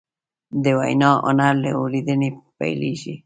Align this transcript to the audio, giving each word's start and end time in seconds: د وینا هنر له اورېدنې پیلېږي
د 0.63 0.65
وینا 0.79 1.11
هنر 1.25 1.53
له 1.63 1.69
اورېدنې 1.79 2.29
پیلېږي 2.57 3.15